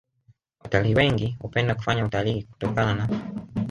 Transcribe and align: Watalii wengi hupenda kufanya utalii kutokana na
Watalii 0.63 0.95
wengi 0.95 1.35
hupenda 1.39 1.75
kufanya 1.75 2.05
utalii 2.05 2.43
kutokana 2.43 2.95
na 2.95 3.07